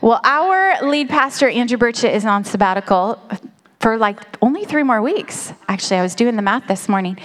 [0.00, 3.20] Well, our lead pastor, Andrew Burchett, is on sabbatical
[3.80, 5.52] for like only three more weeks.
[5.68, 7.16] Actually, I was doing the math this morning.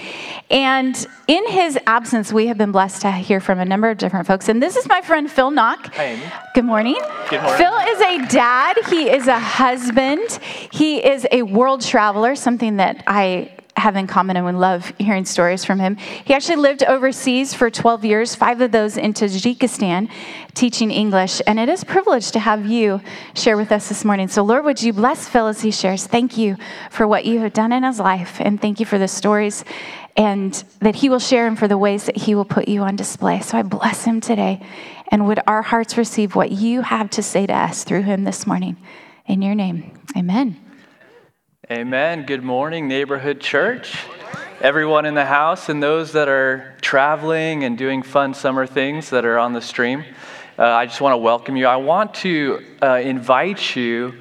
[0.50, 0.94] And
[1.26, 4.48] in his absence, we have been blessed to hear from a number of different folks.
[4.48, 5.94] And this is my friend Phil Knock.
[5.94, 6.22] Hi, Amy.
[6.54, 6.98] Good morning.
[7.28, 7.58] Good morning.
[7.58, 10.38] Phil is a dad, he is a husband,
[10.70, 13.53] he is a world traveler, something that I
[13.84, 15.96] have in common and would love hearing stories from him.
[16.24, 20.10] He actually lived overseas for 12 years, five of those in Tajikistan,
[20.54, 21.42] teaching English.
[21.46, 23.02] And it is a privilege to have you
[23.34, 24.28] share with us this morning.
[24.28, 26.06] So, Lord, would you bless Phil as he shares?
[26.06, 26.56] Thank you
[26.90, 29.64] for what you have done in his life, and thank you for the stories
[30.16, 32.94] and that he will share and for the ways that he will put you on
[32.94, 33.40] display.
[33.40, 34.60] So I bless him today.
[35.08, 38.46] And would our hearts receive what you have to say to us through him this
[38.46, 38.76] morning?
[39.26, 40.63] In your name, amen.
[41.70, 42.26] Amen.
[42.26, 43.96] Good morning, neighborhood church.
[44.60, 49.24] Everyone in the house and those that are traveling and doing fun summer things that
[49.24, 50.04] are on the stream,
[50.58, 51.66] uh, I just want to welcome you.
[51.66, 54.12] I want to uh, invite you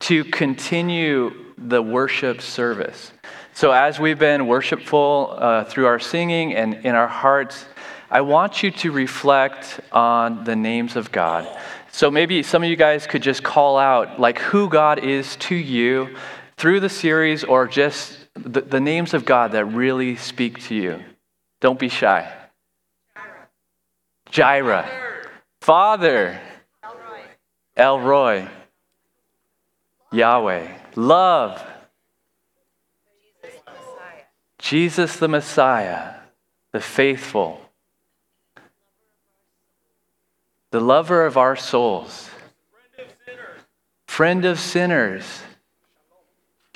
[0.00, 3.12] to continue the worship service.
[3.54, 7.66] So, as we've been worshipful uh, through our singing and in our hearts,
[8.10, 11.46] I want you to reflect on the names of God.
[11.92, 15.54] So, maybe some of you guys could just call out, like, who God is to
[15.54, 16.16] you
[16.58, 21.02] through the series or just the, the names of God that really speak to you.
[21.60, 22.30] Don't be shy.
[24.30, 24.88] Jireh.
[25.60, 26.40] Father.
[27.76, 28.48] El Roi.
[30.12, 30.68] Yahweh.
[30.96, 31.64] Love.
[34.58, 36.14] Jesus the Messiah,
[36.72, 37.60] the faithful,
[40.72, 42.28] the lover of our souls,
[44.06, 45.42] friend of sinners,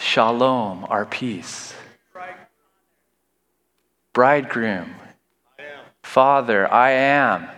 [0.02, 1.74] shalom, our peace,
[4.12, 4.94] bridegroom,
[6.02, 7.48] Father, I am.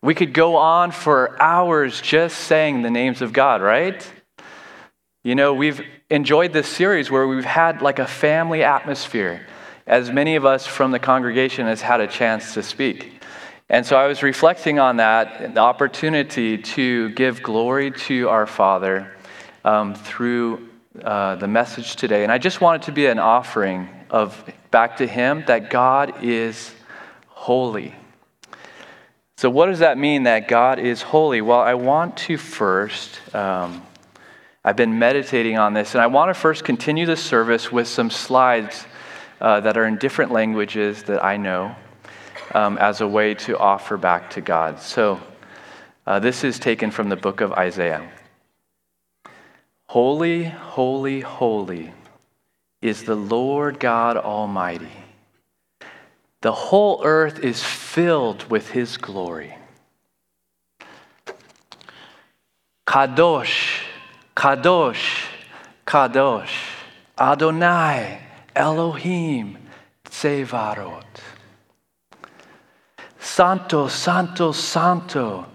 [0.00, 4.10] We could go on for hours just saying the names of God, right?
[5.22, 9.46] You know, we've enjoyed this series where we've had like a family atmosphere,
[9.86, 13.22] as many of us from the congregation has had a chance to speak.
[13.68, 19.12] And so I was reflecting on that, the opportunity to give glory to our Father
[19.64, 20.69] um, through
[21.04, 22.22] uh, the message today.
[22.22, 26.22] And I just want it to be an offering of back to Him that God
[26.22, 26.72] is
[27.28, 27.94] holy.
[29.36, 31.40] So, what does that mean that God is holy?
[31.40, 33.82] Well, I want to first, um,
[34.62, 38.10] I've been meditating on this, and I want to first continue the service with some
[38.10, 38.86] slides
[39.40, 41.74] uh, that are in different languages that I know
[42.54, 44.80] um, as a way to offer back to God.
[44.80, 45.18] So,
[46.06, 48.10] uh, this is taken from the book of Isaiah.
[49.90, 51.92] Holy, holy, holy
[52.80, 55.02] is the Lord God Almighty.
[56.42, 59.52] The whole earth is filled with his glory.
[62.86, 63.80] Kadosh,
[64.36, 65.26] Kadosh,
[65.84, 66.54] Kadosh,
[67.18, 68.20] Adonai,
[68.54, 69.58] Elohim,
[70.04, 71.18] Tsevarot.
[73.18, 75.46] Santo, Santo, Santo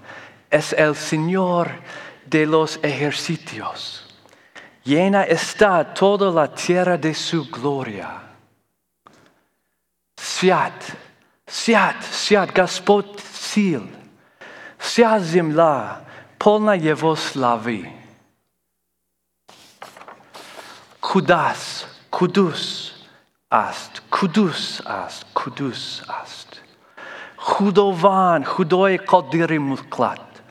[0.52, 1.72] es el Señor
[2.30, 4.05] de los ejércitos.
[4.85, 8.23] Llena está toda la tierra de su gloria.
[10.17, 10.97] Свят,
[11.47, 13.89] свят, свят Господь сил,
[14.79, 16.01] вся земля
[16.39, 17.93] полна Его славы.
[21.01, 22.95] Кудас, кудус
[23.51, 26.63] аст, кудус аст, кудус аст.
[27.37, 30.43] Худован, худой кодири муклад.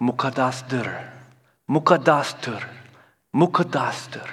[0.00, 1.15] Мукадастыр.
[1.69, 2.63] Mukadastur,
[3.35, 4.29] Mukadastur.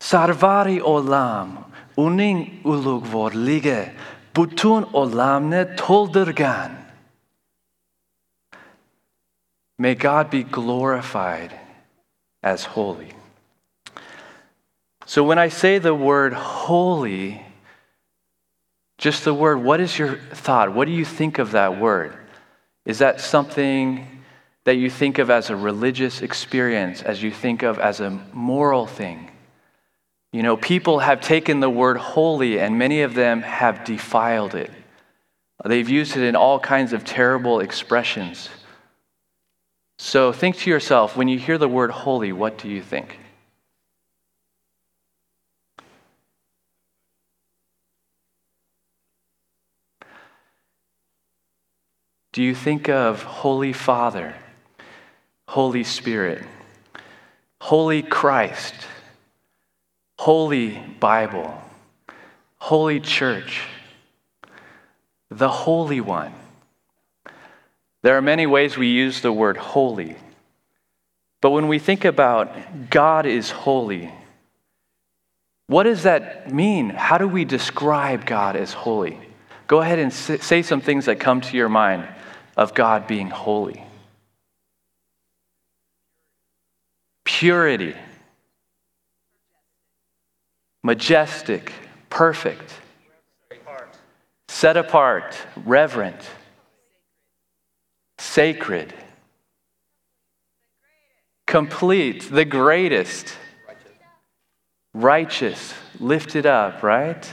[0.00, 1.64] Sarvari olam,
[1.96, 3.92] uning ulugvor lige,
[4.34, 6.76] butun olamne toldergan.
[9.78, 11.58] May God be glorified
[12.42, 13.12] as holy.
[15.06, 17.42] So when I say the word holy,
[18.98, 20.74] just the word, what is your thought?
[20.74, 22.14] What do you think of that word?
[22.86, 24.06] Is that something
[24.64, 28.86] that you think of as a religious experience, as you think of as a moral
[28.86, 29.30] thing.
[30.32, 34.70] You know, people have taken the word holy and many of them have defiled it.
[35.64, 38.48] They've used it in all kinds of terrible expressions.
[39.98, 43.18] So think to yourself when you hear the word holy, what do you think?
[52.32, 54.34] Do you think of Holy Father?
[55.54, 56.42] Holy Spirit,
[57.60, 58.74] Holy Christ,
[60.18, 61.62] Holy Bible,
[62.58, 63.62] Holy Church,
[65.30, 66.32] the Holy One,
[68.02, 70.16] There are many ways we use the word holy.
[71.40, 74.12] But when we think about God is holy,
[75.68, 76.90] what does that mean?
[76.90, 79.20] How do we describe God as holy?
[79.68, 82.08] Go ahead and say some things that come to your mind
[82.56, 83.83] of God being holy.
[87.44, 87.94] Purity,
[90.82, 91.74] majestic,
[92.08, 92.72] perfect,
[94.48, 95.36] set apart,
[95.66, 96.16] reverent,
[98.16, 98.94] sacred,
[101.46, 103.36] complete, the greatest,
[104.94, 107.30] righteous, lifted up, right?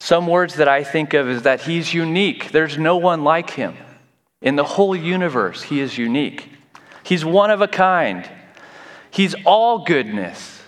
[0.00, 2.52] Some words that I think of is that he's unique.
[2.52, 3.74] There's no one like him.
[4.42, 6.50] In the whole universe, he is unique.
[7.04, 8.28] He's one of a kind.
[9.10, 10.62] He's all goodness.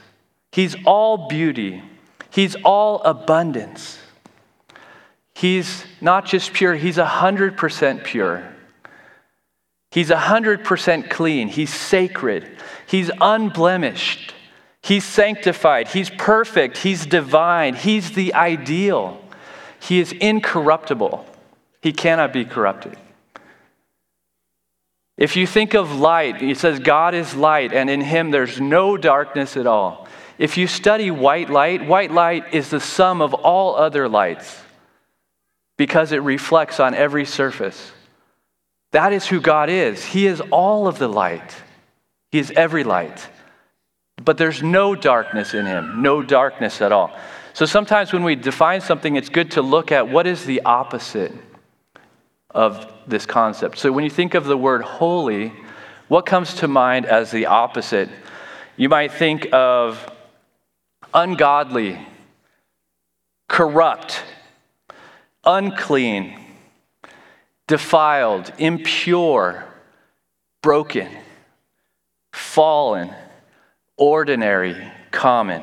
[0.52, 1.82] He's all beauty.
[2.30, 3.98] He's all abundance.
[5.34, 8.52] He's not just pure, he's 100% pure.
[9.90, 11.48] He's 100% clean.
[11.48, 12.46] He's sacred.
[12.86, 14.34] He's unblemished.
[14.82, 15.88] He's sanctified.
[15.88, 16.78] He's perfect.
[16.78, 17.74] He's divine.
[17.74, 19.22] He's the ideal.
[19.80, 21.24] He is incorruptible,
[21.80, 22.96] he cannot be corrupted.
[25.16, 28.96] If you think of light, it says God is light, and in him there's no
[28.96, 30.06] darkness at all.
[30.38, 34.60] If you study white light, white light is the sum of all other lights
[35.78, 37.92] because it reflects on every surface.
[38.92, 40.04] That is who God is.
[40.04, 41.54] He is all of the light,
[42.30, 43.28] He is every light.
[44.22, 47.16] But there's no darkness in Him, no darkness at all.
[47.54, 51.32] So sometimes when we define something, it's good to look at what is the opposite
[52.56, 53.76] of this concept.
[53.76, 55.52] So when you think of the word holy,
[56.08, 58.08] what comes to mind as the opposite?
[58.78, 60.10] You might think of
[61.12, 61.98] ungodly,
[63.46, 64.22] corrupt,
[65.44, 66.40] unclean,
[67.66, 69.66] defiled, impure,
[70.62, 71.10] broken,
[72.32, 73.12] fallen,
[73.98, 74.76] ordinary,
[75.10, 75.62] common.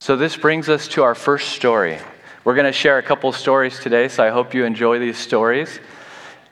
[0.00, 1.98] So, this brings us to our first story.
[2.46, 5.80] We're going to share a couple stories today, so I hope you enjoy these stories.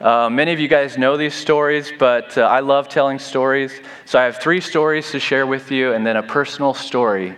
[0.01, 3.71] Uh, many of you guys know these stories, but uh, I love telling stories.
[4.03, 7.37] So, I have three stories to share with you and then a personal story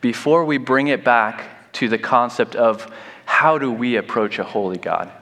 [0.00, 2.90] before we bring it back to the concept of
[3.26, 5.12] how do we approach a holy God.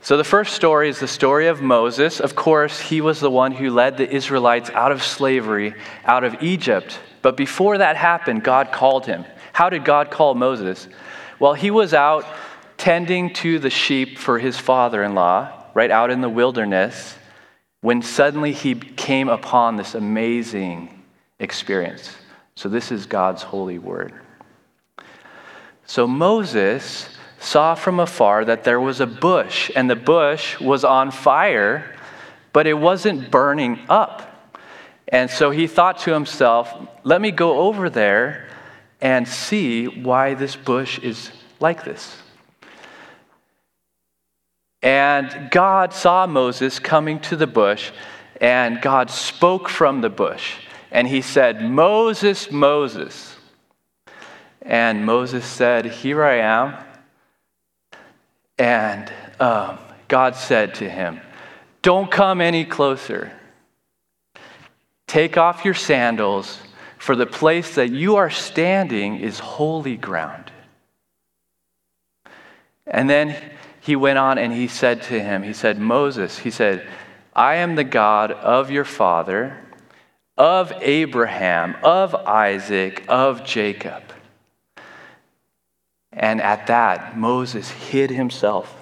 [0.00, 2.18] So, the first story is the story of Moses.
[2.18, 5.74] Of course, he was the one who led the Israelites out of slavery,
[6.06, 6.98] out of Egypt.
[7.20, 9.26] But before that happened, God called him.
[9.52, 10.88] How did God call Moses?
[11.38, 12.24] Well, he was out
[12.76, 17.14] tending to the sheep for his father in law, right out in the wilderness,
[17.80, 21.02] when suddenly he came upon this amazing
[21.38, 22.16] experience.
[22.54, 24.14] So, this is God's holy word.
[25.84, 27.08] So, Moses
[27.38, 31.94] saw from afar that there was a bush, and the bush was on fire,
[32.52, 34.26] but it wasn't burning up.
[35.08, 36.74] And so he thought to himself,
[37.04, 38.48] let me go over there
[39.00, 42.16] and see why this bush is like this.
[44.82, 47.90] And God saw Moses coming to the bush,
[48.40, 50.54] and God spoke from the bush.
[50.90, 53.36] And he said, Moses, Moses.
[54.62, 56.76] And Moses said, Here I am.
[58.58, 59.78] And um,
[60.08, 61.20] God said to him,
[61.82, 63.32] Don't come any closer.
[65.06, 66.58] Take off your sandals
[67.06, 70.50] for the place that you are standing is holy ground.
[72.84, 73.36] And then
[73.80, 76.84] he went on and he said to him, He said, Moses, he said,
[77.32, 79.56] I am the God of your father,
[80.36, 84.02] of Abraham, of Isaac, of Jacob.
[86.12, 88.74] And at that, Moses hid himself,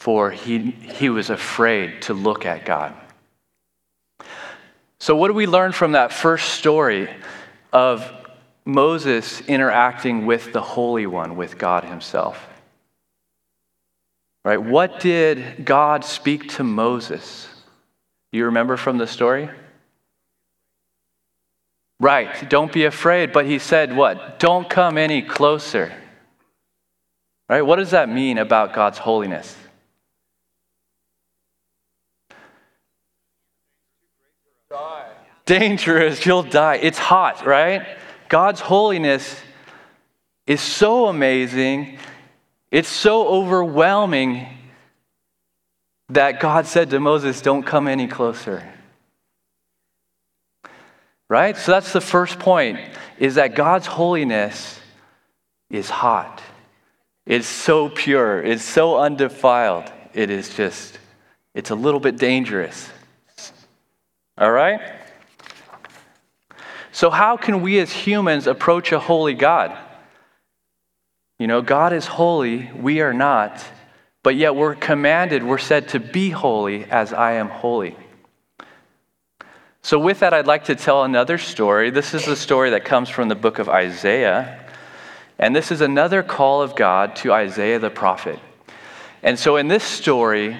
[0.00, 2.94] for he, he was afraid to look at God.
[4.98, 7.08] So, what do we learn from that first story
[7.72, 8.10] of
[8.64, 12.48] Moses interacting with the Holy One, with God Himself?
[14.44, 14.62] Right?
[14.62, 17.48] What did God speak to Moses?
[18.32, 19.50] You remember from the story?
[21.98, 23.32] Right, don't be afraid.
[23.32, 24.38] But he said, what?
[24.38, 25.92] Don't come any closer.
[27.48, 27.62] Right?
[27.62, 29.56] What does that mean about God's holiness?
[35.46, 36.76] Dangerous, you'll die.
[36.76, 37.86] It's hot, right?
[38.28, 39.40] God's holiness
[40.46, 41.98] is so amazing,
[42.70, 44.46] it's so overwhelming
[46.10, 48.62] that God said to Moses, Don't come any closer.
[51.28, 51.56] Right?
[51.56, 52.78] So that's the first point
[53.18, 54.78] is that God's holiness
[55.70, 56.40] is hot.
[57.24, 58.40] It's so pure.
[58.42, 59.90] It's so undefiled.
[60.14, 60.98] It is just,
[61.54, 62.88] it's a little bit dangerous.
[64.38, 64.80] All right?
[66.96, 69.76] So, how can we as humans approach a holy God?
[71.38, 73.62] You know, God is holy, we are not,
[74.22, 77.96] but yet we're commanded, we're said to be holy as I am holy.
[79.82, 81.90] So, with that, I'd like to tell another story.
[81.90, 84.58] This is a story that comes from the book of Isaiah.
[85.38, 88.38] And this is another call of God to Isaiah the prophet.
[89.22, 90.56] And so, in this story,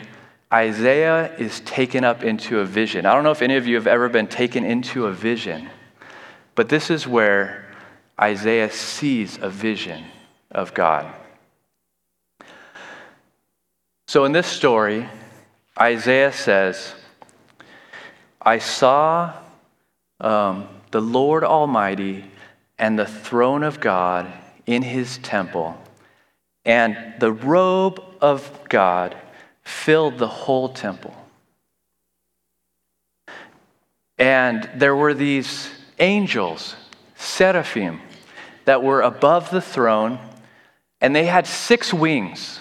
[0.52, 3.06] Isaiah is taken up into a vision.
[3.06, 5.70] I don't know if any of you have ever been taken into a vision,
[6.56, 7.66] but this is where
[8.20, 10.04] Isaiah sees a vision
[10.50, 11.14] of God.
[14.08, 15.06] So in this story,
[15.78, 16.94] Isaiah says,
[18.40, 19.34] I saw
[20.18, 22.24] um, the Lord Almighty
[22.78, 24.32] and the throne of God
[24.64, 25.78] in his temple,
[26.64, 29.14] and the robe of God
[29.62, 31.14] filled the whole temple.
[34.18, 36.76] And there were these angels,
[37.14, 38.00] seraphim,
[38.64, 40.18] that were above the throne
[41.00, 42.60] and they had six wings.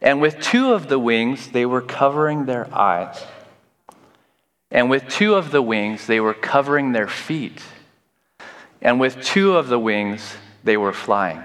[0.00, 3.22] And with two of the wings, they were covering their eyes.
[4.70, 7.62] And with two of the wings, they were covering their feet.
[8.80, 11.42] And with two of the wings, they were flying.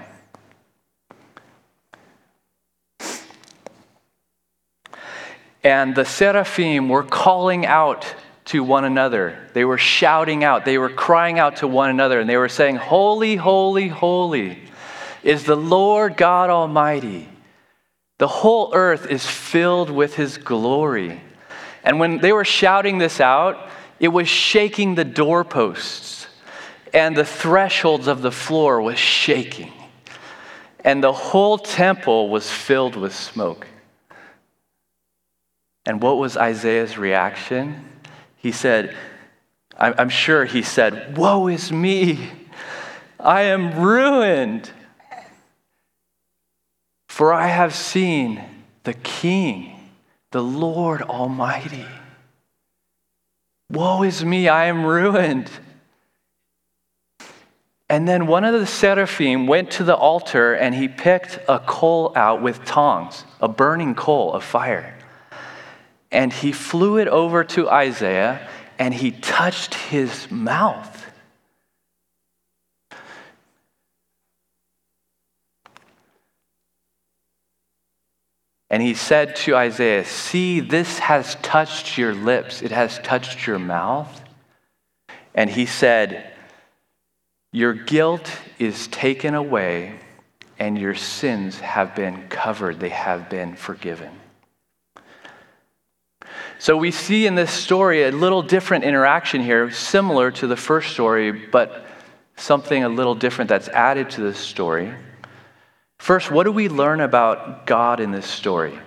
[5.64, 8.14] And the seraphim were calling out
[8.46, 9.38] to one another.
[9.54, 10.64] They were shouting out.
[10.64, 12.20] They were crying out to one another.
[12.20, 14.58] And they were saying, Holy, holy, holy
[15.22, 17.28] is the Lord God Almighty.
[18.18, 21.20] The whole earth is filled with his glory.
[21.82, 26.26] And when they were shouting this out, it was shaking the doorposts,
[26.92, 29.72] and the thresholds of the floor was shaking.
[30.80, 33.66] And the whole temple was filled with smoke.
[35.86, 37.84] And what was Isaiah's reaction?
[38.44, 38.94] He said,
[39.74, 42.28] I'm sure he said, Woe is me!
[43.18, 44.70] I am ruined.
[47.08, 48.44] For I have seen
[48.82, 49.88] the King,
[50.30, 51.86] the Lord Almighty.
[53.70, 55.50] Woe is me, I am ruined.
[57.88, 62.12] And then one of the seraphim went to the altar and he picked a coal
[62.14, 64.94] out with tongs, a burning coal of fire.
[66.14, 71.04] And he flew it over to Isaiah and he touched his mouth.
[78.70, 83.58] And he said to Isaiah, See, this has touched your lips, it has touched your
[83.58, 84.22] mouth.
[85.34, 86.32] And he said,
[87.52, 89.98] Your guilt is taken away,
[90.60, 94.20] and your sins have been covered, they have been forgiven.
[96.58, 100.92] So we see in this story a little different interaction here, similar to the first
[100.92, 101.84] story, but
[102.36, 104.92] something a little different that's added to this story.
[105.98, 108.78] First, what do we learn about God in this story?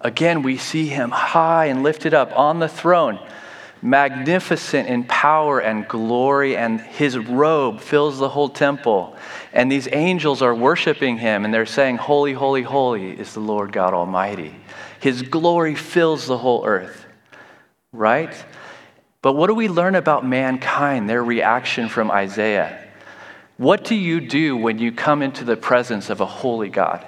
[0.00, 3.20] Again, we see him high and lifted up on the throne,
[3.80, 9.16] magnificent in power and glory, and his robe fills the whole temple.
[9.52, 13.72] And these angels are worshiping him, and they're saying, Holy, holy, holy is the Lord
[13.72, 14.56] God Almighty.
[15.02, 17.06] His glory fills the whole earth,
[17.92, 18.32] right?
[19.20, 22.88] But what do we learn about mankind, their reaction from Isaiah?
[23.56, 27.04] What do you do when you come into the presence of a holy God?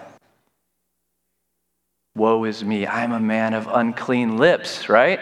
[2.17, 5.21] Woe is me, I'm a man of unclean lips, right?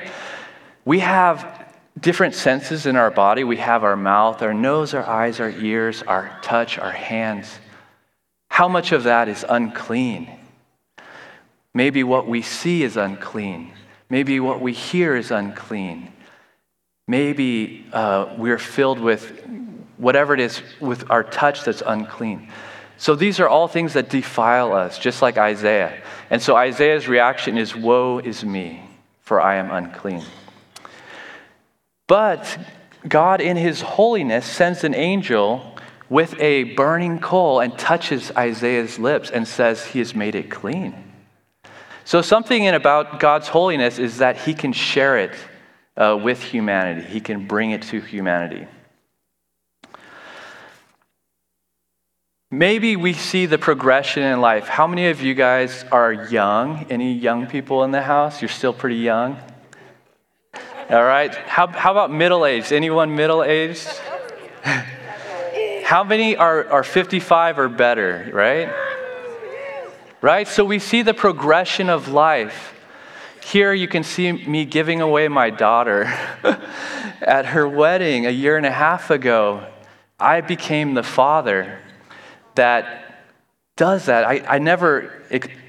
[0.87, 1.69] We have
[2.01, 3.45] different senses in our body.
[3.45, 7.53] We have our mouth, our nose, our eyes, our ears, our touch, our hands.
[8.49, 10.39] How much of that is unclean?
[11.75, 13.73] Maybe what we see is unclean.
[14.11, 16.13] Maybe what we hear is unclean.
[17.09, 19.43] Maybe uh, we're filled with
[19.97, 22.49] whatever it is with our touch that's unclean.
[22.99, 26.03] So these are all things that defile us, just like Isaiah.
[26.31, 28.83] And so Isaiah's reaction is Woe is me,
[29.21, 30.23] for I am unclean.
[32.07, 32.59] But
[33.09, 39.31] God, in his holiness, sends an angel with a burning coal and touches Isaiah's lips
[39.31, 41.12] and says he has made it clean.
[42.05, 45.33] So, something in about God's holiness is that he can share it
[45.97, 48.67] uh, with humanity, he can bring it to humanity.
[52.51, 54.69] Maybe we see the progression in life.
[54.69, 56.85] How many of you guys are young?
[56.91, 58.43] Any young people in the house?
[58.43, 59.39] You're still pretty young?
[60.91, 61.35] All right.
[61.35, 62.71] How, how about middle aged?
[62.71, 63.89] Anyone middle aged?
[65.83, 68.69] How many are, are 55 or better, right?
[70.23, 70.47] Right?
[70.47, 72.75] So we see the progression of life.
[73.45, 76.05] Here you can see me giving away my daughter
[77.21, 79.67] at her wedding a year and a half ago.
[80.21, 81.81] I became the father
[82.55, 83.27] that
[83.77, 84.25] does that.
[84.25, 85.25] I, I never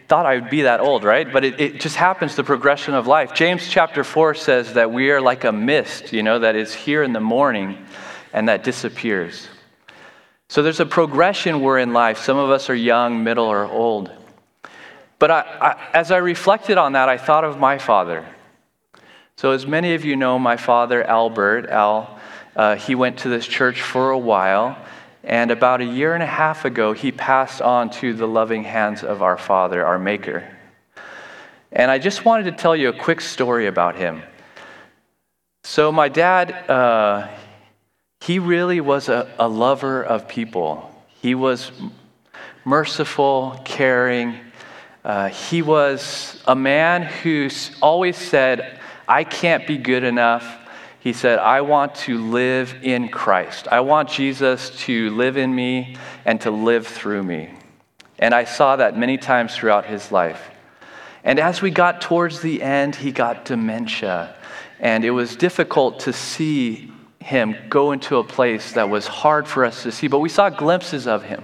[0.07, 1.33] thought I would be that old, right?
[1.33, 3.33] But it, it just happens, the progression of life.
[3.33, 7.01] James chapter 4 says that we are like a mist, you know, that is here
[7.01, 7.83] in the morning
[8.33, 9.48] and that disappears.
[10.50, 12.19] So there's a progression we're in life.
[12.19, 14.12] Some of us are young, middle, or old.
[15.24, 18.25] But I, I, as I reflected on that, I thought of my father.
[19.38, 22.20] So, as many of you know, my father, Albert, Al,
[22.58, 24.77] uh, he went to this church for a while.
[25.24, 29.01] And about a year and a half ago, he passed on to the loving hands
[29.01, 30.46] of our Father, our Maker.
[31.72, 34.24] And I just wanted to tell you a quick story about him.
[35.63, 37.30] So, my dad, uh,
[38.20, 40.94] he really was a, a lover of people.
[41.22, 41.72] He was
[42.65, 44.38] merciful, caring,
[45.03, 47.50] uh, he was a man who
[47.81, 50.60] always said, I can't be good enough.
[51.01, 53.67] He said, I want to live in Christ.
[53.69, 57.53] I want Jesus to live in me and to live through me.
[58.17, 60.50] And I saw that many times throughout his life.
[61.25, 64.33] And as we got towards the end, he got dementia.
[64.79, 69.65] And it was difficult to see him go into a place that was hard for
[69.65, 71.43] us to see, but we saw glimpses of him.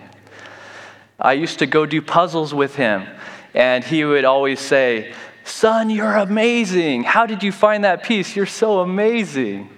[1.19, 3.05] I used to go do puzzles with him
[3.53, 5.13] and he would always say,
[5.43, 7.03] Son, you're amazing.
[7.03, 8.35] How did you find that piece?
[8.35, 9.69] You're so amazing.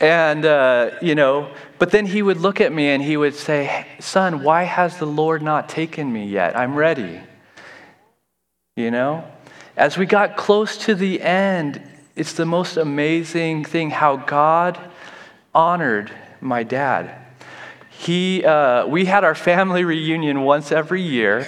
[0.00, 3.86] And, uh, you know, but then he would look at me and he would say,
[3.98, 6.56] Son, why has the Lord not taken me yet?
[6.56, 7.20] I'm ready.
[8.76, 9.24] You know?
[9.76, 11.82] As we got close to the end,
[12.16, 14.78] it's the most amazing thing how God
[15.54, 17.14] honored my dad.
[17.90, 21.46] He, uh, we had our family reunion once every year.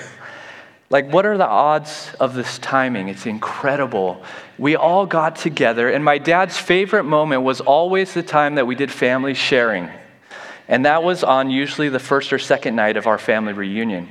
[0.93, 3.09] Like, what are the odds of this timing?
[3.09, 4.23] It's incredible.
[4.59, 8.75] We all got together, and my dad's favorite moment was always the time that we
[8.75, 9.89] did family sharing.
[10.69, 14.07] And that was on usually the first or second night of our family reunion.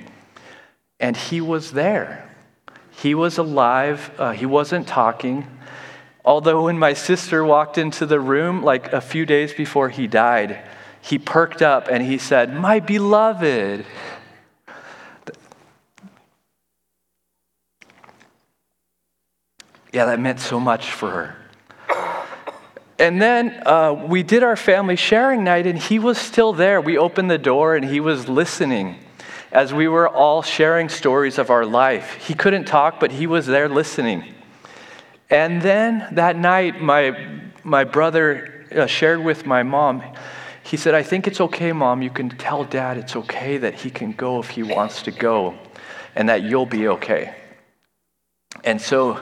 [0.99, 2.27] And he was there.
[2.89, 4.09] He was alive.
[4.17, 5.45] Uh, he wasn't talking.
[6.25, 10.67] Although, when my sister walked into the room, like a few days before he died,
[10.99, 13.85] he perked up and he said, My beloved.
[19.91, 21.35] Yeah, that meant so much for her.
[22.97, 26.79] And then uh, we did our family sharing night, and he was still there.
[26.79, 28.97] We opened the door, and he was listening
[29.51, 32.13] as we were all sharing stories of our life.
[32.25, 34.23] He couldn't talk, but he was there listening.
[35.29, 40.03] And then that night, my, my brother uh, shared with my mom.
[40.63, 42.01] He said, I think it's okay, mom.
[42.01, 45.57] You can tell dad it's okay that he can go if he wants to go,
[46.15, 47.35] and that you'll be okay.
[48.63, 49.21] And so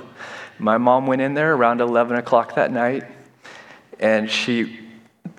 [0.59, 3.05] my mom went in there around 11 o'clock that night
[3.99, 4.79] and she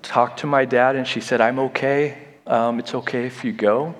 [0.01, 2.17] talked to my dad and she said, I'm okay.
[2.47, 3.95] Um, it's okay if you go.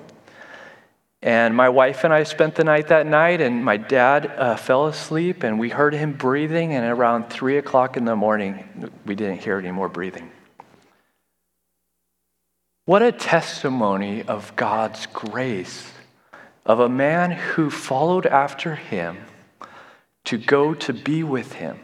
[1.22, 4.86] And my wife and I spent the night that night, and my dad uh, fell
[4.86, 6.74] asleep, and we heard him breathing.
[6.74, 10.32] And around 3 o'clock in the morning, we didn't hear any more breathing.
[12.86, 15.92] What a testimony of God's grace,
[16.66, 19.18] of a man who followed after him
[20.24, 21.78] to go to be with Him.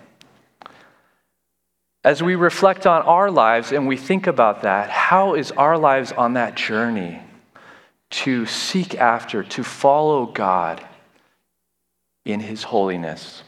[2.05, 6.13] As we reflect on our lives and we think about that, how is our lives
[6.13, 7.21] on that journey
[8.11, 10.83] to seek after, to follow God
[12.25, 13.43] in His holiness?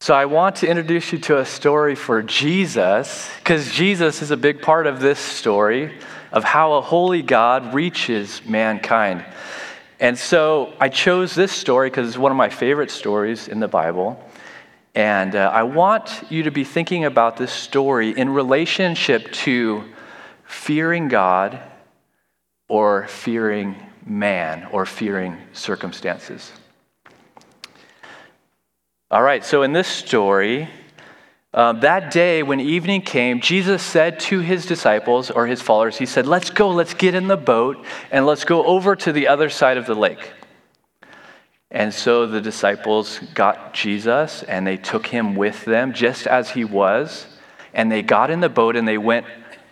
[0.00, 4.36] So, I want to introduce you to a story for Jesus, because Jesus is a
[4.36, 5.98] big part of this story
[6.32, 9.24] of how a holy God reaches mankind.
[10.00, 13.68] And so I chose this story because it's one of my favorite stories in the
[13.68, 14.22] Bible.
[14.94, 19.84] And uh, I want you to be thinking about this story in relationship to
[20.44, 21.60] fearing God
[22.68, 26.52] or fearing man or fearing circumstances.
[29.10, 30.68] All right, so in this story,
[31.54, 36.04] um, that day, when evening came, Jesus said to his disciples or his followers, He
[36.06, 39.48] said, Let's go, let's get in the boat, and let's go over to the other
[39.48, 40.32] side of the lake.
[41.70, 46.64] And so the disciples got Jesus and they took him with them just as he
[46.64, 47.26] was.
[47.74, 49.26] And they got in the boat and they went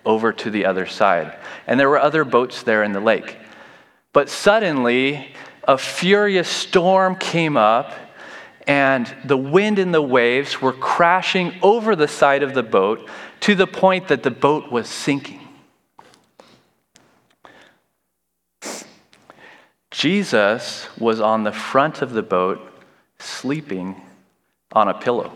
[0.04, 1.36] over to the other side.
[1.66, 3.38] And there were other boats there in the lake.
[4.12, 5.34] But suddenly,
[5.64, 7.92] a furious storm came up
[8.66, 13.08] and the wind and the waves were crashing over the side of the boat,
[13.40, 15.40] to the point that the boat was sinking.
[19.90, 22.60] Jesus was on the front of the boat
[23.18, 24.00] sleeping
[24.72, 25.32] on a pillow.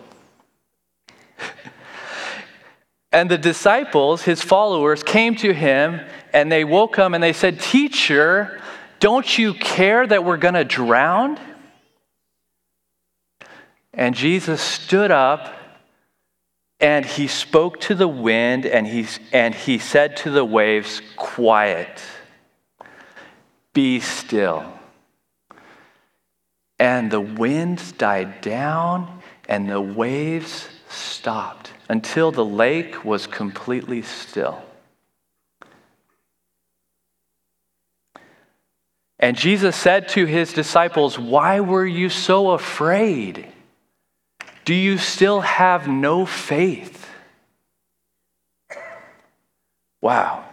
[3.12, 6.01] and the disciples, his followers, came to him
[6.33, 8.61] and they woke him and they said, Teacher,
[8.99, 11.38] don't you care that we're going to drown?
[13.92, 15.55] And Jesus stood up
[16.79, 22.03] and he spoke to the wind and he, and he said to the waves, Quiet,
[23.74, 24.64] be still.
[26.79, 34.62] And the winds died down and the waves stopped until the lake was completely still.
[39.18, 43.53] And Jesus said to his disciples, Why were you so afraid?
[44.70, 47.11] Do you still have no faith?
[50.00, 50.44] Wow.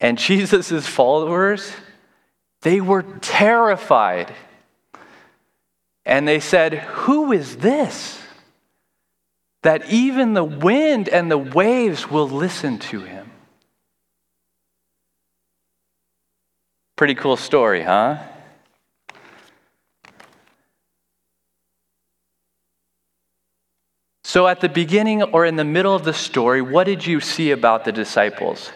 [0.00, 1.70] And Jesus' followers,
[2.62, 4.34] they were terrified.
[6.04, 8.20] And they said, Who is this?
[9.62, 13.30] That even the wind and the waves will listen to him.
[16.96, 18.24] Pretty cool story, huh?
[24.28, 27.50] So, at the beginning or in the middle of the story, what did you see
[27.50, 28.70] about the disciples?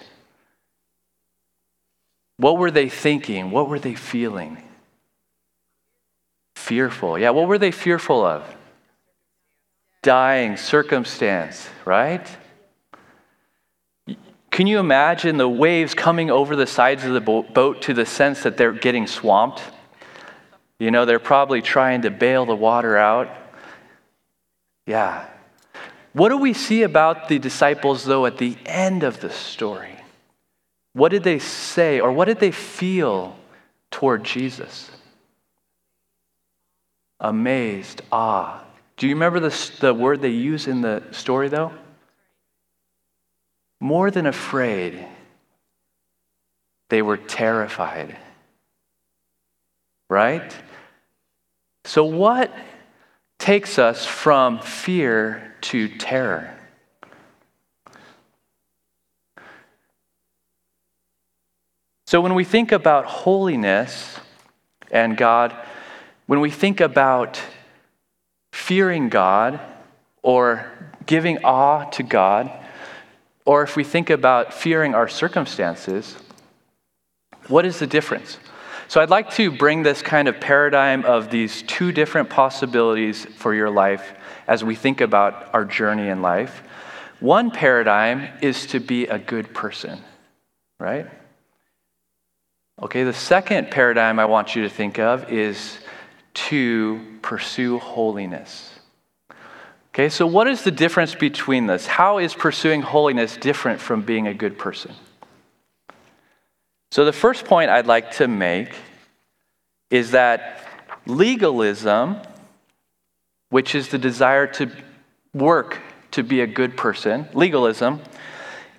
[2.38, 3.50] What were they thinking?
[3.50, 4.56] What were they feeling?
[6.54, 7.18] Fearful.
[7.18, 8.42] Yeah, what were they fearful of?
[10.00, 12.26] Dying, circumstance, right?
[14.50, 18.42] Can you imagine the waves coming over the sides of the boat to the sense
[18.44, 19.60] that they're getting swamped?
[20.78, 23.28] You know, they're probably trying to bail the water out.
[24.86, 25.28] Yeah.
[26.12, 29.96] What do we see about the disciples, though, at the end of the story?
[30.92, 33.36] What did they say or what did they feel
[33.90, 34.90] toward Jesus?
[37.18, 38.62] Amazed, awe.
[38.96, 41.72] Do you remember the, the word they use in the story, though?
[43.82, 45.04] more than afraid,
[46.88, 48.16] they were terrified.
[50.08, 50.56] Right?
[51.84, 52.54] So, what
[53.42, 56.56] takes us from fear to terror?
[62.06, 64.16] So, when we think about holiness
[64.92, 65.56] and God,
[66.26, 67.42] when we think about
[68.52, 69.58] fearing God
[70.22, 70.70] or
[71.06, 72.48] giving awe to God,
[73.44, 76.14] or if we think about fearing our circumstances,
[77.48, 78.38] what is the difference?
[78.92, 83.54] So I'd like to bring this kind of paradigm of these two different possibilities for
[83.54, 84.12] your life
[84.46, 86.62] as we think about our journey in life.
[87.18, 89.98] One paradigm is to be a good person,
[90.78, 91.06] right?
[92.82, 95.78] Okay, the second paradigm I want you to think of is
[96.34, 98.78] to pursue holiness.
[99.94, 101.86] Okay, so what is the difference between this?
[101.86, 104.92] How is pursuing holiness different from being a good person?
[106.92, 108.74] So, the first point I'd like to make
[109.88, 110.62] is that
[111.06, 112.18] legalism,
[113.48, 114.70] which is the desire to
[115.32, 118.02] work to be a good person, legalism,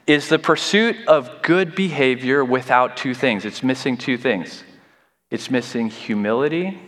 [0.06, 3.45] is the pursuit of good behavior without two things.
[3.45, 4.63] It's missing two things
[5.32, 6.80] it's missing humility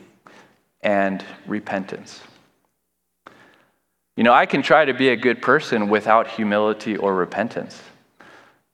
[0.81, 2.21] and repentance.
[4.15, 7.81] You know, I can try to be a good person without humility or repentance.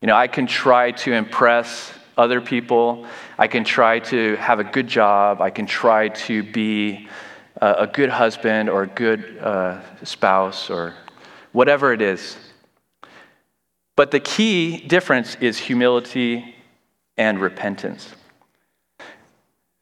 [0.01, 3.05] You know, I can try to impress other people.
[3.37, 5.41] I can try to have a good job.
[5.41, 7.07] I can try to be
[7.57, 10.95] a, good husband or a good uh, spouse or
[11.51, 12.37] whatever it is.
[13.95, 16.55] But the key difference is humility
[17.17, 18.13] and repentance.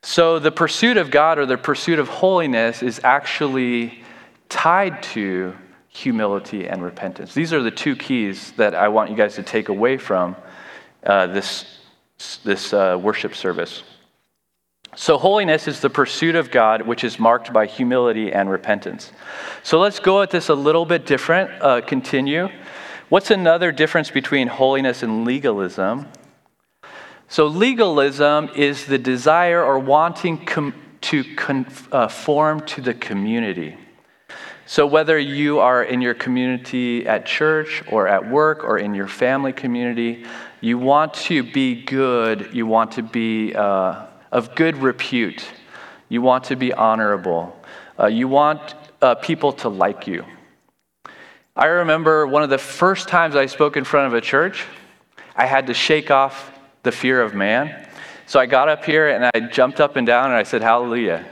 [0.01, 4.03] So the pursuit of God or the pursuit of holiness is actually
[4.49, 5.55] tied to
[5.89, 7.33] humility and repentance.
[7.33, 10.35] These are the two keys that I want you guys to take away from
[11.05, 11.78] uh, this,
[12.43, 13.83] this uh, worship service.
[14.95, 19.11] So, holiness is the pursuit of God, which is marked by humility and repentance.
[19.63, 21.51] So, let's go at this a little bit different.
[21.61, 22.49] Uh, continue.
[23.09, 26.07] What's another difference between holiness and legalism?
[27.27, 33.77] So, legalism is the desire or wanting com- to conform uh, to the community.
[34.65, 39.07] So, whether you are in your community at church or at work or in your
[39.07, 40.25] family community,
[40.61, 45.45] you want to be good, you want to be uh, of good repute,
[46.09, 47.57] you want to be honorable,
[47.99, 50.25] uh, you want uh, people to like you.
[51.55, 54.65] I remember one of the first times I spoke in front of a church,
[55.35, 56.51] I had to shake off
[56.83, 57.87] the fear of man.
[58.25, 61.25] So I got up here and I jumped up and down and I said, Hallelujah.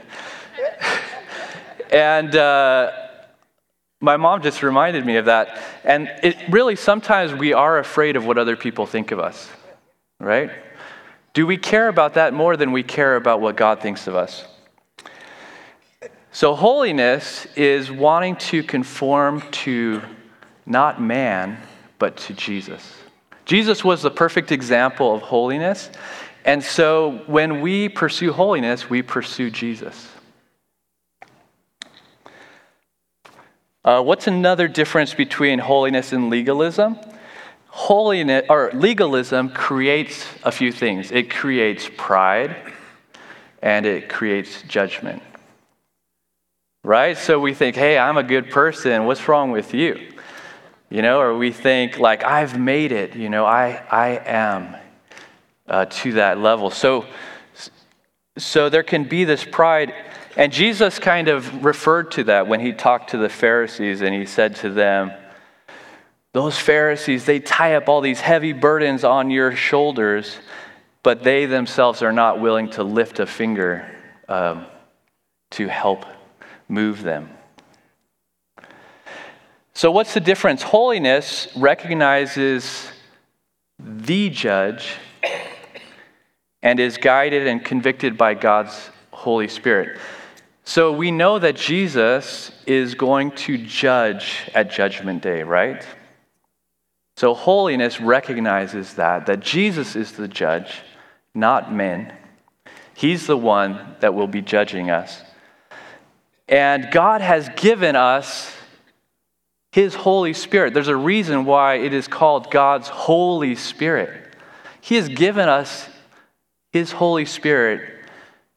[1.92, 3.07] and uh,
[4.00, 5.60] my mom just reminded me of that.
[5.84, 9.50] And it really, sometimes we are afraid of what other people think of us,
[10.20, 10.50] right?
[11.32, 14.46] Do we care about that more than we care about what God thinks of us?
[16.30, 20.02] So, holiness is wanting to conform to
[20.66, 21.58] not man,
[21.98, 22.94] but to Jesus.
[23.44, 25.90] Jesus was the perfect example of holiness.
[26.44, 30.08] And so when we pursue holiness, we pursue Jesus.
[33.84, 36.98] Uh, what's another difference between holiness and legalism?
[37.68, 41.10] Holiness or legalism creates a few things.
[41.10, 42.56] It creates pride
[43.62, 45.22] and it creates judgment.
[46.84, 47.16] Right?
[47.16, 49.04] So we think, "Hey, I'm a good person.
[49.04, 50.12] What's wrong with you?"
[50.90, 53.14] You know, or we think like, "I've made it.
[53.14, 54.76] You know, I I am."
[55.68, 56.70] uh, to that level.
[56.70, 57.06] So,
[58.36, 59.94] so there can be this pride.
[60.38, 64.24] And Jesus kind of referred to that when he talked to the Pharisees and he
[64.24, 65.10] said to them,
[66.32, 70.38] Those Pharisees, they tie up all these heavy burdens on your shoulders,
[71.02, 73.84] but they themselves are not willing to lift a finger
[74.28, 74.64] um,
[75.50, 76.06] to help
[76.68, 77.30] move them.
[79.74, 80.62] So, what's the difference?
[80.62, 82.88] Holiness recognizes
[83.80, 84.94] the judge
[86.62, 89.98] and is guided and convicted by God's Holy Spirit.
[90.68, 95.82] So we know that Jesus is going to judge at Judgment Day, right?
[97.16, 100.82] So holiness recognizes that, that Jesus is the judge,
[101.34, 102.12] not men.
[102.92, 105.22] He's the one that will be judging us.
[106.46, 108.54] And God has given us
[109.72, 110.74] His Holy Spirit.
[110.74, 114.34] There's a reason why it is called God's Holy Spirit.
[114.82, 115.88] He has given us
[116.72, 117.97] his Holy Spirit.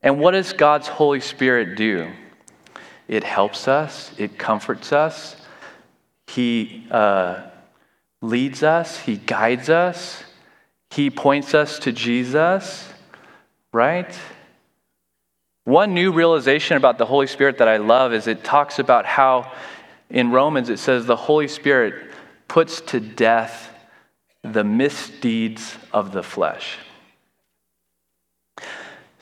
[0.03, 2.11] And what does God's Holy Spirit do?
[3.07, 5.35] It helps us, it comforts us,
[6.27, 7.43] He uh,
[8.21, 10.23] leads us, He guides us,
[10.89, 12.87] He points us to Jesus,
[13.73, 14.17] right?
[15.65, 19.51] One new realization about the Holy Spirit that I love is it talks about how
[20.09, 22.11] in Romans it says the Holy Spirit
[22.47, 23.69] puts to death
[24.43, 26.77] the misdeeds of the flesh.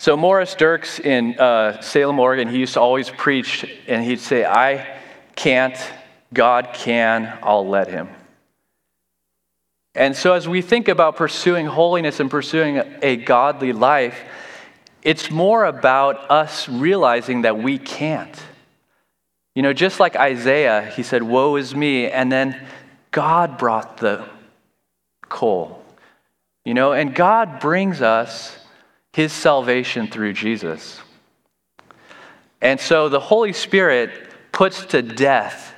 [0.02, 4.46] So, Morris Dirks in uh, Salem, Oregon, he used to always preach and he'd say,
[4.46, 4.98] I
[5.36, 5.76] can't,
[6.34, 8.08] God can, I'll let him.
[9.94, 14.18] And so, as we think about pursuing holiness and pursuing a godly life,
[15.02, 18.42] it's more about us realizing that we can't.
[19.54, 22.10] You know, just like Isaiah, he said, Woe is me.
[22.10, 22.58] And then
[23.12, 24.24] God brought the
[25.24, 25.84] coal.
[26.64, 28.56] You know, and God brings us
[29.14, 31.02] his salvation through Jesus.
[32.62, 34.12] And so the Holy Spirit
[34.52, 35.74] puts to death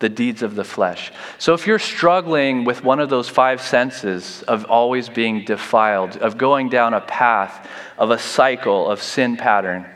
[0.00, 1.10] the deeds of the flesh.
[1.38, 6.38] So if you're struggling with one of those five senses of always being defiled, of
[6.38, 9.86] going down a path of a cycle of sin pattern,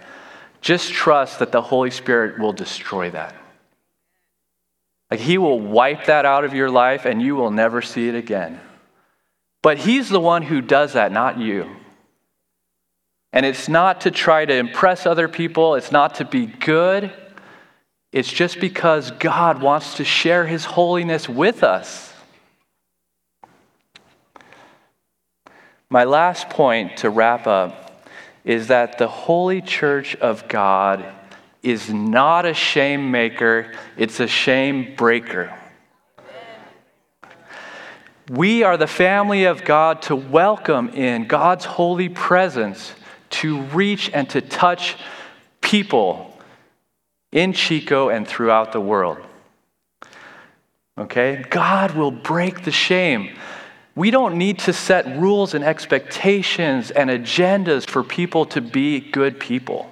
[0.61, 3.35] just trust that the Holy Spirit will destroy that.
[5.11, 8.15] Like he will wipe that out of your life and you will never see it
[8.15, 8.61] again.
[9.61, 11.77] But he's the one who does that, not you.
[13.33, 17.13] And it's not to try to impress other people, it's not to be good.
[18.13, 22.13] It's just because God wants to share his holiness with us.
[25.89, 28.07] My last point to wrap up
[28.45, 31.05] is that the holy church of God
[31.63, 35.57] is not a shame maker, it's a shame breaker.
[38.29, 42.95] We are the family of God to welcome in God's holy presence
[43.33, 44.97] to reach and to touch
[45.61, 46.37] people
[47.33, 49.19] in Chico and throughout the world.
[50.99, 51.45] Okay?
[51.51, 53.37] God will break the shame.
[53.95, 59.39] We don't need to set rules and expectations and agendas for people to be good
[59.39, 59.91] people.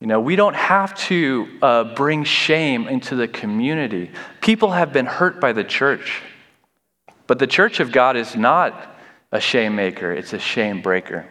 [0.00, 4.10] You know, we don't have to uh, bring shame into the community.
[4.40, 6.22] People have been hurt by the church.
[7.28, 8.91] But the church of God is not
[9.32, 11.26] a shame maker, it's a shame breaker.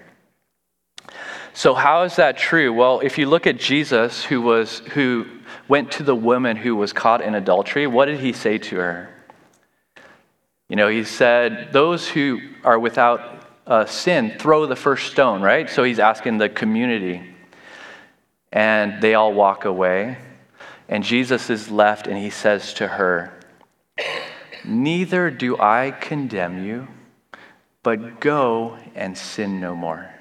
[1.53, 2.73] So how is that true?
[2.73, 5.27] Well, if you look at Jesus who was who
[5.67, 9.09] went to the woman who was caught in adultery, what did he say to her?
[10.67, 15.69] You know, he said, "Those who are without uh, sin, throw the first stone." Right?
[15.69, 17.21] So he's asking the community,
[18.51, 20.17] and they all walk away.
[20.91, 23.31] And Jesus is left and he says to her,
[24.65, 26.89] Neither do I condemn you,
[27.83, 30.13] but go and sin no more.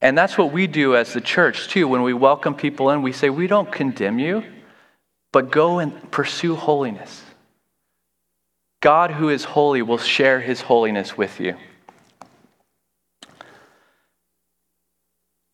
[0.00, 1.88] And that's what we do as the church, too.
[1.88, 4.44] When we welcome people in, we say, We don't condemn you,
[5.32, 7.22] but go and pursue holiness.
[8.80, 11.56] God, who is holy, will share his holiness with you.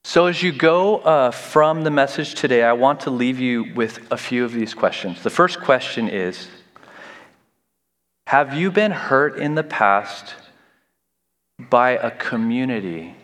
[0.05, 4.11] So, as you go uh, from the message today, I want to leave you with
[4.11, 5.23] a few of these questions.
[5.23, 6.49] The first question is
[8.27, 10.35] Have you been hurt in the past
[11.71, 13.15] by a community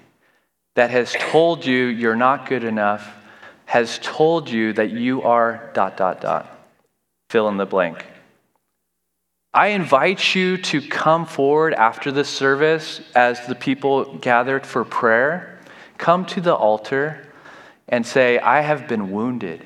[0.76, 3.12] that has told you you're not good enough,
[3.66, 6.48] has told you that you are dot, dot, dot?
[7.30, 8.04] Fill in the blank.
[9.52, 15.58] I invite you to come forward after the service as the people gathered for prayer.
[15.96, 17.26] Come to the altar
[17.88, 19.64] and say, I have been wounded.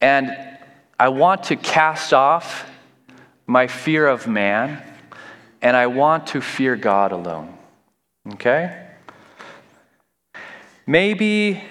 [0.00, 0.36] And
[0.98, 2.70] I want to cast off
[3.46, 4.82] my fear of man,
[5.64, 7.56] and I want to fear God alone.
[8.34, 8.86] Okay?
[10.86, 11.62] Maybe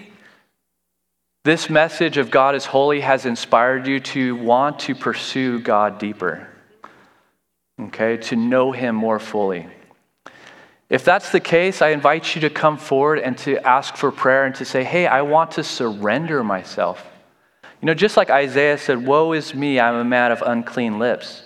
[1.43, 6.47] this message of God is holy has inspired you to want to pursue God deeper,
[7.79, 9.67] okay, to know Him more fully.
[10.89, 14.45] If that's the case, I invite you to come forward and to ask for prayer
[14.45, 17.05] and to say, hey, I want to surrender myself.
[17.81, 21.43] You know, just like Isaiah said, Woe is me, I'm a man of unclean lips.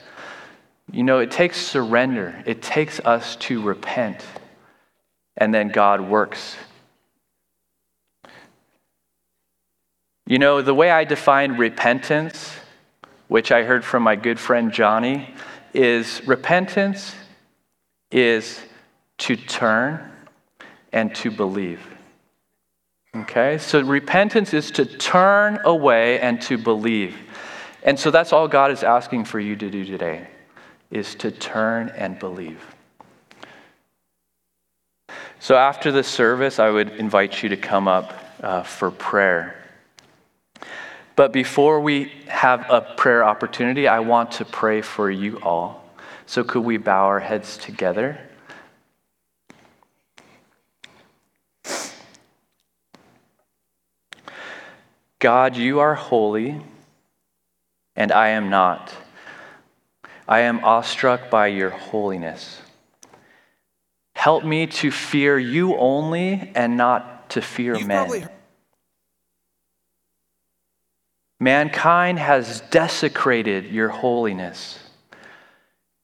[0.92, 4.24] You know, it takes surrender, it takes us to repent,
[5.36, 6.56] and then God works
[10.28, 12.52] You know, the way I define repentance,
[13.30, 15.34] which I heard from my good friend Johnny,
[15.74, 17.16] is repentance
[18.12, 18.60] is
[19.20, 20.12] to turn
[20.92, 21.80] and to believe.
[23.16, 23.58] Okay?
[23.58, 27.16] So repentance is to turn away and to believe.
[27.84, 30.28] And so that's all God is asking for you to do today
[30.92, 32.76] is to turn and believe.
[35.40, 39.64] So after the service, I would invite you to come up uh, for prayer.
[41.16, 45.84] But before we have a prayer opportunity, I want to pray for you all.
[46.28, 48.20] So, could we bow our heads together?
[55.20, 56.62] God, you are holy,
[57.96, 58.94] and I am not.
[60.28, 62.62] I am awestruck by your holiness.
[64.14, 68.30] Help me to fear you only and not to fear You've men.
[71.40, 74.80] Mankind has desecrated your holiness.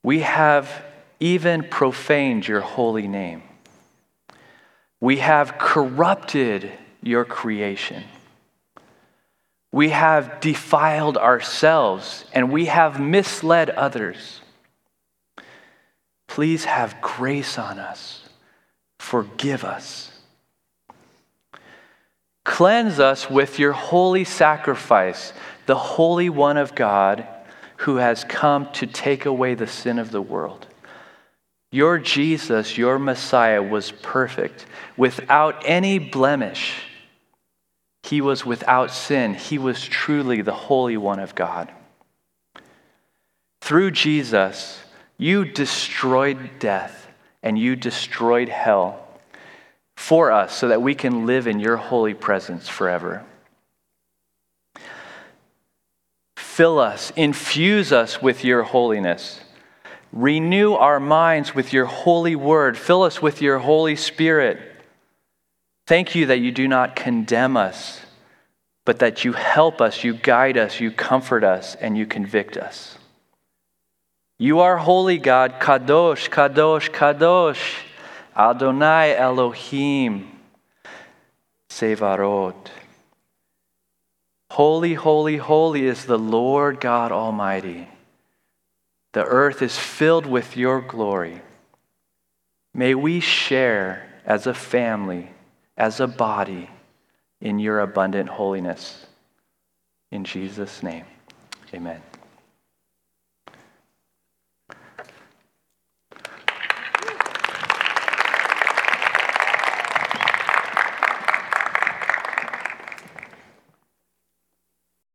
[0.03, 0.85] We have
[1.19, 3.41] even profaned your holy name.
[5.01, 8.03] We have corrupted your creation.
[9.73, 14.39] We have defiled ourselves and we have misled others.
[16.27, 18.29] Please have grace on us.
[18.99, 20.11] Forgive us.
[22.45, 25.33] Cleanse us with your holy sacrifice,
[25.65, 27.27] the Holy One of God
[27.77, 30.67] who has come to take away the sin of the world.
[31.71, 36.75] Your Jesus, your Messiah, was perfect, without any blemish.
[38.03, 39.33] He was without sin.
[39.33, 41.71] He was truly the Holy One of God.
[43.61, 44.83] Through Jesus,
[45.17, 47.07] you destroyed death
[47.41, 49.07] and you destroyed hell
[49.95, 53.23] for us so that we can live in your holy presence forever.
[56.35, 59.39] Fill us, infuse us with your holiness.
[60.11, 62.77] Renew our minds with your holy word.
[62.77, 64.72] Fill us with your Holy Spirit.
[65.85, 68.01] Thank you that you do not condemn us,
[68.85, 72.97] but that you help us, you guide us, you comfort us, and you convict us.
[74.39, 75.59] You are holy, God.
[75.59, 77.83] Kadosh, Kadosh, Kadosh.
[78.35, 80.31] Adonai Elohim
[81.69, 82.69] Tzevaot.
[84.51, 87.87] Holy, holy, holy is the Lord God Almighty.
[89.13, 91.41] The earth is filled with your glory.
[92.73, 95.31] May we share as a family,
[95.77, 96.69] as a body,
[97.41, 99.05] in your abundant holiness.
[100.11, 101.05] In Jesus' name,
[101.73, 102.01] amen.